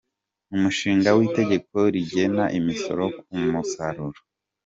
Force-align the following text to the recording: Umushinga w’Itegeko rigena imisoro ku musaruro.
Umushinga 0.55 1.09
w’Itegeko 1.17 1.77
rigena 1.93 2.45
imisoro 2.59 3.03
ku 3.19 3.33
musaruro. 3.51 4.19